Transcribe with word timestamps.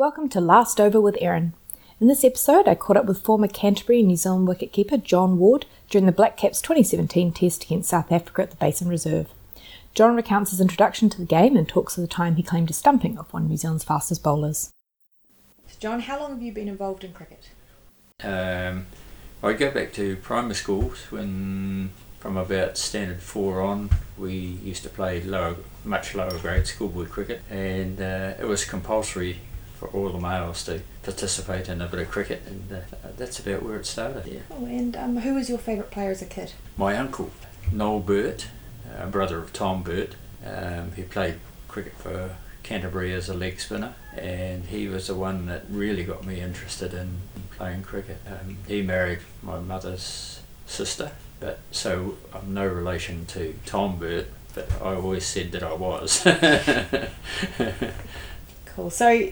Welcome 0.00 0.30
to 0.30 0.40
Last 0.40 0.80
Over 0.80 0.98
with 0.98 1.18
Erin. 1.20 1.52
In 2.00 2.06
this 2.06 2.24
episode, 2.24 2.66
I 2.66 2.74
caught 2.74 2.96
up 2.96 3.04
with 3.04 3.20
former 3.20 3.46
Canterbury 3.46 3.98
and 3.98 4.08
New 4.08 4.16
Zealand 4.16 4.48
wicketkeeper 4.48 5.04
John 5.04 5.38
Ward 5.38 5.66
during 5.90 6.06
the 6.06 6.10
Black 6.10 6.38
Caps 6.38 6.62
2017 6.62 7.32
test 7.32 7.64
against 7.64 7.90
South 7.90 8.10
Africa 8.10 8.40
at 8.40 8.48
the 8.48 8.56
Basin 8.56 8.88
Reserve. 8.88 9.26
John 9.92 10.16
recounts 10.16 10.52
his 10.52 10.60
introduction 10.62 11.10
to 11.10 11.18
the 11.18 11.26
game 11.26 11.54
and 11.54 11.68
talks 11.68 11.98
of 11.98 12.00
the 12.00 12.08
time 12.08 12.36
he 12.36 12.42
claimed 12.42 12.70
a 12.70 12.72
stumping 12.72 13.18
of 13.18 13.30
one 13.30 13.42
of 13.42 13.50
New 13.50 13.58
Zealand's 13.58 13.84
fastest 13.84 14.22
bowlers. 14.22 14.70
John, 15.78 16.00
how 16.00 16.18
long 16.18 16.30
have 16.30 16.40
you 16.40 16.52
been 16.52 16.68
involved 16.68 17.04
in 17.04 17.12
cricket? 17.12 17.50
Um, 18.22 18.86
I 19.42 19.52
go 19.52 19.70
back 19.70 19.92
to 19.92 20.16
primary 20.16 20.54
schools 20.54 21.10
when, 21.10 21.90
from 22.20 22.38
about 22.38 22.78
standard 22.78 23.20
four 23.20 23.60
on, 23.60 23.90
we 24.16 24.32
used 24.32 24.82
to 24.84 24.88
play 24.88 25.20
lower, 25.20 25.56
much 25.84 26.14
lower 26.14 26.38
grade 26.38 26.66
schoolboy 26.66 27.04
cricket, 27.04 27.42
and 27.50 28.00
uh, 28.00 28.32
it 28.40 28.48
was 28.48 28.64
compulsory 28.64 29.40
for 29.80 29.88
all 29.88 30.10
the 30.10 30.20
males 30.20 30.62
to 30.66 30.82
participate 31.02 31.66
in 31.66 31.80
a 31.80 31.86
bit 31.86 32.00
of 32.00 32.10
cricket, 32.10 32.42
and 32.46 32.70
uh, 32.70 33.08
that's 33.16 33.38
about 33.38 33.62
where 33.62 33.76
it 33.76 33.86
started. 33.86 34.26
Yeah. 34.26 34.40
Oh, 34.50 34.66
and 34.66 34.94
um, 34.94 35.16
who 35.16 35.34
was 35.34 35.48
your 35.48 35.56
favourite 35.56 35.90
player 35.90 36.10
as 36.10 36.20
a 36.20 36.26
kid? 36.26 36.52
My 36.76 36.98
uncle, 36.98 37.30
Noel 37.72 38.00
Burtt, 38.00 38.48
uh, 38.94 39.06
brother 39.06 39.38
of 39.38 39.54
Tom 39.54 39.82
Burtt, 39.82 40.16
um, 40.44 40.92
he 40.92 41.02
played 41.02 41.36
cricket 41.66 41.94
for 41.94 42.36
Canterbury 42.62 43.14
as 43.14 43.30
a 43.30 43.34
leg 43.34 43.58
spinner, 43.58 43.94
and 44.14 44.66
he 44.66 44.86
was 44.86 45.06
the 45.06 45.14
one 45.14 45.46
that 45.46 45.64
really 45.70 46.04
got 46.04 46.26
me 46.26 46.42
interested 46.42 46.92
in 46.92 47.22
playing 47.56 47.82
cricket. 47.82 48.18
Um, 48.26 48.58
he 48.68 48.82
married 48.82 49.20
my 49.42 49.60
mother's 49.60 50.40
sister, 50.66 51.12
but 51.40 51.58
so 51.70 52.18
I'm 52.34 52.52
no 52.52 52.66
relation 52.66 53.24
to 53.26 53.54
Tom 53.64 53.98
Burtt, 53.98 54.26
but 54.54 54.70
I 54.82 54.94
always 54.94 55.24
said 55.24 55.52
that 55.52 55.62
I 55.62 55.72
was. 55.72 56.22
cool. 58.66 58.90
So 58.90 59.30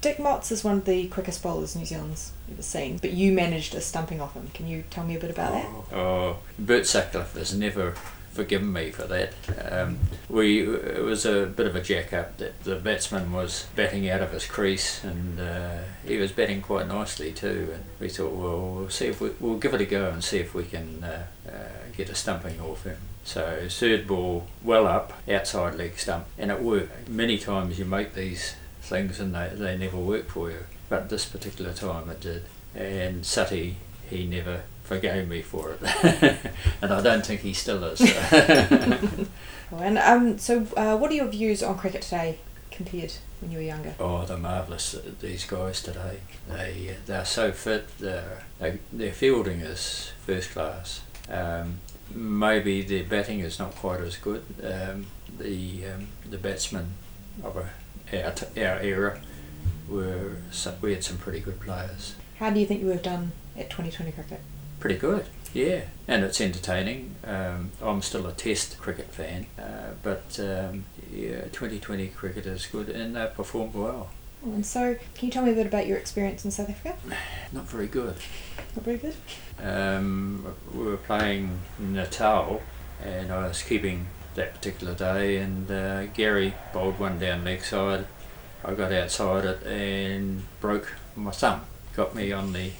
Dick 0.00 0.18
Motz 0.18 0.52
is 0.52 0.62
one 0.62 0.78
of 0.78 0.84
the 0.84 1.08
quickest 1.08 1.42
bowlers 1.42 1.74
New 1.74 1.84
Zealand's 1.84 2.32
ever 2.50 2.62
seen, 2.62 2.98
but 2.98 3.12
you 3.12 3.32
managed 3.32 3.74
a 3.74 3.80
stumping 3.80 4.20
off 4.20 4.34
him. 4.34 4.48
Can 4.54 4.68
you 4.68 4.84
tell 4.90 5.04
me 5.04 5.16
a 5.16 5.18
bit 5.18 5.30
about 5.30 5.52
that? 5.52 5.96
Oh, 5.96 6.38
Bert 6.58 6.86
Sutcliffe 6.86 7.34
has 7.34 7.54
never 7.54 7.94
forgiven 8.32 8.72
me 8.72 8.90
for 8.90 9.04
that. 9.04 9.34
Um, 9.70 9.98
we 10.28 10.66
it 10.66 11.02
was 11.02 11.26
a 11.26 11.46
bit 11.46 11.66
of 11.66 11.76
a 11.76 11.82
jack 11.82 12.12
up 12.12 12.38
that 12.38 12.64
the 12.64 12.76
batsman 12.76 13.32
was 13.32 13.66
batting 13.76 14.08
out 14.08 14.22
of 14.22 14.32
his 14.32 14.46
crease 14.46 15.04
and 15.04 15.38
uh, 15.38 15.78
he 16.06 16.16
was 16.16 16.32
batting 16.32 16.62
quite 16.62 16.88
nicely 16.88 17.32
too. 17.32 17.70
And 17.74 17.84
we 18.00 18.08
thought, 18.08 18.32
well, 18.32 18.74
we'll 18.74 18.90
see 18.90 19.06
if 19.06 19.20
we, 19.20 19.30
we'll 19.40 19.58
give 19.58 19.74
it 19.74 19.80
a 19.80 19.86
go 19.86 20.08
and 20.08 20.24
see 20.24 20.38
if 20.38 20.54
we 20.54 20.64
can 20.64 21.04
uh, 21.04 21.26
uh, 21.46 21.52
get 21.96 22.08
a 22.08 22.14
stumping 22.14 22.60
off 22.60 22.84
him. 22.84 22.98
So 23.24 23.66
third 23.68 24.08
ball, 24.08 24.46
well 24.64 24.86
up, 24.86 25.12
outside 25.28 25.76
leg 25.76 25.98
stump, 25.98 26.26
and 26.38 26.50
it 26.50 26.60
worked. 26.60 27.08
Many 27.08 27.38
times 27.38 27.78
you 27.78 27.84
make 27.84 28.14
these 28.14 28.56
things 28.82 29.20
and 29.20 29.34
they, 29.34 29.50
they 29.54 29.78
never 29.78 29.96
work 29.96 30.28
for 30.28 30.50
you. 30.50 30.64
But 30.88 31.08
this 31.08 31.24
particular 31.24 31.72
time 31.72 32.10
it 32.10 32.20
did. 32.20 32.44
And 32.74 33.24
Sutty, 33.24 33.76
he 34.10 34.26
never 34.26 34.62
forgave 34.82 35.28
me 35.28 35.42
for 35.42 35.72
it. 35.72 35.80
and 36.82 36.92
I 36.92 37.00
don't 37.00 37.24
think 37.24 37.40
he 37.40 37.54
still 37.54 37.82
is. 37.84 38.00
and 39.72 39.98
um, 39.98 40.38
so, 40.38 40.66
uh, 40.76 40.96
what 40.96 41.10
are 41.10 41.14
your 41.14 41.28
views 41.28 41.62
on 41.62 41.78
cricket 41.78 42.02
today 42.02 42.38
compared 42.70 43.14
when 43.40 43.50
you 43.50 43.58
were 43.58 43.64
younger? 43.64 43.94
Oh, 43.98 44.24
they're 44.24 44.36
marvellous. 44.36 44.96
These 45.20 45.44
guys 45.44 45.82
today, 45.82 46.18
they 46.48 46.96
they're 47.06 47.24
so 47.24 47.52
fit. 47.52 47.86
They're, 47.98 48.44
they, 48.58 48.78
their 48.92 49.12
fielding 49.12 49.60
is 49.60 50.12
first 50.26 50.50
class. 50.50 51.00
Um, 51.30 51.78
maybe 52.14 52.82
their 52.82 53.04
batting 53.04 53.40
is 53.40 53.58
not 53.58 53.74
quite 53.76 54.00
as 54.00 54.16
good. 54.16 54.44
Um, 54.62 55.06
the 55.38 55.86
um, 55.86 56.08
the 56.28 56.38
batsmen 56.38 56.94
of 57.42 57.56
a 57.56 57.70
our, 58.12 58.34
our 58.56 58.80
era 58.80 59.20
were 59.88 60.36
we 60.80 60.92
had 60.92 61.04
some 61.04 61.18
pretty 61.18 61.40
good 61.40 61.60
players. 61.60 62.14
How 62.38 62.50
do 62.50 62.60
you 62.60 62.66
think 62.66 62.80
you 62.80 62.86
would 62.86 62.96
have 62.96 63.02
done 63.02 63.32
at 63.56 63.70
2020 63.70 64.12
cricket? 64.12 64.40
Pretty 64.80 64.96
good, 64.96 65.26
yeah, 65.54 65.82
and 66.08 66.24
it's 66.24 66.40
entertaining. 66.40 67.14
Um, 67.24 67.70
I'm 67.80 68.02
still 68.02 68.26
a 68.26 68.32
Test 68.32 68.78
cricket 68.78 69.06
fan, 69.06 69.46
uh, 69.58 69.94
but 70.02 70.38
um, 70.40 70.84
yeah, 71.12 71.42
2020 71.52 72.08
cricket 72.08 72.46
is 72.46 72.66
good 72.66 72.88
and 72.88 73.14
they 73.14 73.30
performed 73.34 73.74
well. 73.74 74.10
And 74.44 74.66
so, 74.66 74.96
can 75.14 75.26
you 75.26 75.30
tell 75.30 75.44
me 75.44 75.52
a 75.52 75.54
bit 75.54 75.66
about 75.68 75.86
your 75.86 75.98
experience 75.98 76.44
in 76.44 76.50
South 76.50 76.68
Africa? 76.68 76.96
Not 77.52 77.68
very 77.68 77.86
good. 77.86 78.16
Not 78.74 78.84
very 78.84 78.98
good. 78.98 79.14
Um, 79.62 80.44
we 80.74 80.84
were 80.84 80.96
playing 80.96 81.60
Natal, 81.78 82.60
and 83.04 83.30
I 83.30 83.46
was 83.46 83.62
keeping 83.62 84.06
that 84.34 84.54
particular 84.54 84.94
day, 84.94 85.36
and 85.38 85.70
uh, 85.70 86.06
Gary 86.06 86.54
bowled 86.72 86.98
one 86.98 87.18
down 87.18 87.44
leg 87.44 87.62
side. 87.62 88.06
I 88.64 88.74
got 88.74 88.92
outside 88.92 89.44
it 89.44 89.62
and 89.66 90.42
broke 90.60 90.94
my 91.16 91.32
thumb. 91.32 91.62
Got 91.96 92.14
me 92.14 92.32
on 92.32 92.52
the 92.52 92.70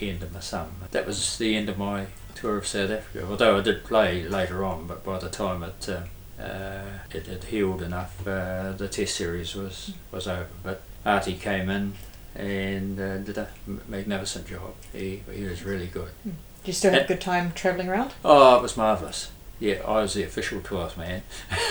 end 0.00 0.22
of 0.22 0.32
my 0.32 0.40
thumb. 0.40 0.70
That 0.90 1.06
was 1.06 1.38
the 1.38 1.54
end 1.56 1.68
of 1.68 1.78
my 1.78 2.06
tour 2.34 2.58
of 2.58 2.66
South 2.66 2.90
Africa. 2.90 3.26
Although 3.28 3.58
I 3.58 3.62
did 3.62 3.84
play 3.84 4.26
later 4.28 4.64
on, 4.64 4.86
but 4.86 5.04
by 5.04 5.18
the 5.18 5.28
time 5.28 5.62
it 5.62 5.88
uh, 5.88 6.42
uh, 6.42 6.84
it 7.10 7.26
had 7.26 7.44
healed 7.44 7.82
enough, 7.82 8.26
uh, 8.26 8.72
the 8.72 8.88
Test 8.88 9.14
series 9.16 9.54
was 9.54 9.94
was 10.10 10.26
over. 10.26 10.48
But 10.62 10.82
Artie 11.04 11.34
came 11.34 11.70
in 11.70 11.94
and 12.34 12.98
uh, 12.98 13.18
did 13.18 13.38
a 13.38 13.48
magnificent 13.88 14.46
job. 14.48 14.74
He 14.92 15.22
he 15.32 15.44
was 15.44 15.62
really 15.62 15.86
good. 15.86 16.10
Hmm. 16.22 16.30
Did 16.60 16.68
you 16.68 16.72
still 16.72 16.92
have 16.92 17.02
a 17.04 17.08
good 17.08 17.20
time 17.20 17.52
travelling 17.52 17.88
around? 17.88 18.12
Oh, 18.24 18.56
it 18.56 18.62
was 18.62 18.76
marvellous 18.76 19.30
yeah, 19.58 19.82
I 19.86 20.02
was 20.02 20.14
the 20.14 20.22
official 20.22 20.60
tourist 20.60 20.96
man. 20.96 21.22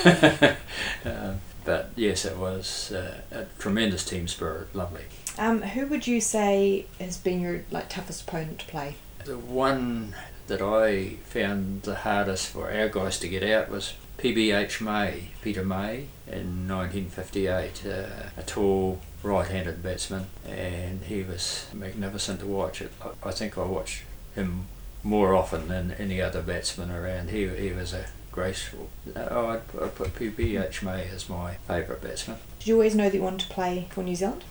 um, 1.05 1.39
but 1.63 1.89
yes, 1.95 2.25
it 2.25 2.37
was 2.37 2.91
uh, 2.91 3.21
a 3.31 3.45
tremendous 3.59 4.05
team 4.05 4.27
spirit, 4.27 4.75
lovely. 4.75 5.05
Um, 5.37 5.61
who 5.61 5.87
would 5.87 6.07
you 6.07 6.21
say 6.21 6.85
has 6.99 7.17
been 7.17 7.41
your 7.41 7.61
like 7.71 7.89
toughest 7.89 8.23
opponent 8.23 8.59
to 8.59 8.65
play? 8.67 8.95
The 9.25 9.37
one 9.37 10.15
that 10.47 10.61
I 10.61 11.15
found 11.25 11.83
the 11.83 11.95
hardest 11.95 12.47
for 12.47 12.71
our 12.71 12.87
guys 12.87 13.19
to 13.19 13.27
get 13.27 13.43
out 13.43 13.69
was 13.69 13.93
PBH 14.19 14.79
May, 14.81 15.31
Peter 15.41 15.65
May, 15.65 16.05
in 16.27 16.67
1958. 16.67 17.83
Uh, 17.85 18.05
a 18.37 18.43
tall 18.43 19.01
right-handed 19.23 19.81
batsman, 19.81 20.27
and 20.47 21.03
he 21.03 21.23
was 21.23 21.65
magnificent 21.73 22.39
to 22.41 22.45
watch. 22.45 22.81
I, 22.81 23.27
I 23.27 23.31
think 23.31 23.57
I 23.57 23.63
watched 23.63 24.03
him 24.35 24.67
more 25.05 25.35
often 25.35 25.67
than 25.67 25.91
any 25.93 26.19
other 26.19 26.41
batsman 26.41 26.91
around. 26.91 27.29
He, 27.29 27.47
he 27.47 27.71
was 27.71 27.93
a 27.93 28.07
graceful. 28.31 28.89
Oh, 29.15 29.47
I'd, 29.47 29.61
I'd 29.81 29.95
put 29.95 30.15
PBH 30.15 30.81
May 30.81 31.07
as 31.13 31.29
my 31.29 31.53
favourite 31.67 32.01
batsman. 32.01 32.37
Did 32.59 32.67
you 32.67 32.73
always 32.73 32.95
know 32.95 33.05
that 33.09 33.15
you 33.15 33.21
wanted 33.21 33.47
to 33.47 33.53
play 33.53 33.87
for 33.91 34.03
New 34.03 34.15
Zealand? 34.15 34.43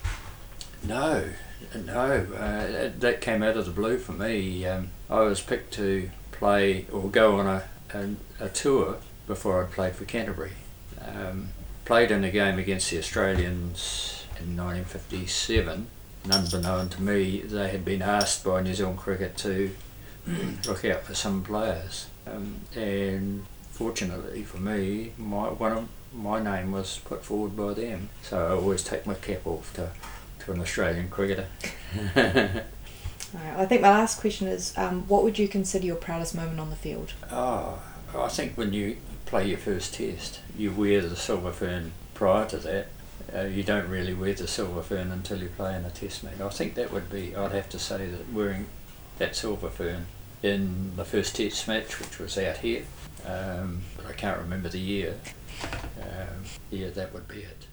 No, 0.81 1.25
no. 1.75 2.27
Uh, 2.37 2.89
that 2.97 3.19
came 3.19 3.43
out 3.43 3.57
of 3.57 3.65
the 3.65 3.71
blue 3.71 3.97
for 3.97 4.13
me. 4.13 4.65
Um, 4.65 4.89
I 5.09 5.19
was 5.21 5.41
picked 5.41 5.73
to 5.73 6.09
play 6.31 6.85
or 6.91 7.09
go 7.09 7.37
on 7.37 7.47
a, 7.47 7.63
a, 7.93 8.45
a 8.45 8.49
tour 8.49 8.97
before 9.27 9.61
I'd 9.61 9.71
played 9.71 9.95
for 9.95 10.05
Canterbury. 10.05 10.53
Um, 11.05 11.49
played 11.83 12.11
in 12.11 12.23
a 12.23 12.31
game 12.31 12.57
against 12.57 12.89
the 12.91 12.97
Australians 12.97 14.25
in 14.39 14.55
1957. 14.55 15.87
Unbeknown 16.31 16.89
to 16.89 17.01
me, 17.01 17.41
they 17.41 17.69
had 17.69 17.83
been 17.83 18.01
asked 18.01 18.43
by 18.43 18.61
New 18.61 18.73
Zealand 18.73 18.97
Cricket 18.97 19.37
to 19.37 19.71
look 20.67 20.85
out 20.85 21.03
for 21.03 21.15
some 21.15 21.43
players. 21.43 22.07
Um, 22.27 22.61
and 22.75 23.45
fortunately 23.71 24.43
for 24.43 24.57
me, 24.57 25.11
my 25.17 25.49
one 25.49 25.71
of 25.71 25.89
my 26.13 26.41
name 26.41 26.71
was 26.71 26.99
put 26.99 27.23
forward 27.23 27.55
by 27.55 27.73
them. 27.73 28.09
So 28.21 28.47
I 28.47 28.51
always 28.51 28.83
take 28.83 29.05
my 29.05 29.15
cap 29.15 29.45
off 29.45 29.73
to, 29.75 29.91
to 30.39 30.51
an 30.51 30.61
Australian 30.61 31.09
cricketer. 31.09 31.47
I 33.57 33.65
think 33.65 33.81
my 33.81 33.89
last 33.89 34.19
question 34.21 34.47
is 34.47 34.73
um, 34.77 35.07
what 35.07 35.23
would 35.23 35.37
you 35.37 35.47
consider 35.47 35.85
your 35.85 35.97
proudest 35.97 36.35
moment 36.35 36.59
on 36.59 36.69
the 36.69 36.75
field? 36.75 37.13
Oh, 37.29 37.79
I 38.17 38.29
think 38.29 38.55
when 38.55 38.71
you 38.71 38.97
play 39.25 39.49
your 39.49 39.57
first 39.57 39.95
test, 39.95 40.39
you 40.57 40.71
wear 40.71 41.01
the 41.01 41.15
silver 41.15 41.51
fern 41.51 41.91
prior 42.13 42.45
to 42.47 42.57
that. 42.57 42.87
Uh, 43.35 43.41
you 43.41 43.63
don't 43.63 43.89
really 43.89 44.13
wear 44.13 44.33
the 44.33 44.47
silver 44.47 44.81
fern 44.81 45.11
until 45.11 45.41
you 45.41 45.49
play 45.49 45.75
in 45.75 45.83
a 45.83 45.89
test 45.89 46.23
match. 46.23 46.39
I 46.39 46.49
think 46.49 46.75
that 46.75 46.93
would 46.93 47.09
be, 47.09 47.35
I'd 47.35 47.51
have 47.51 47.69
to 47.69 47.79
say 47.79 48.05
that 48.07 48.31
wearing 48.31 48.67
that 49.17 49.35
silver 49.35 49.69
fern 49.69 50.05
in 50.45 50.95
the 50.95 51.03
first 51.03 51.35
test 51.35 51.67
match, 51.67 51.99
which 51.99 52.19
was 52.19 52.37
out 52.37 52.57
here, 52.57 52.83
um, 53.25 53.81
but 53.97 54.05
I 54.05 54.13
can't 54.13 54.39
remember 54.39 54.69
the 54.69 54.79
year. 54.79 55.15
Um, 55.99 56.43
yeah, 56.69 56.89
that 56.89 57.13
would 57.13 57.27
be 57.27 57.39
it. 57.39 57.67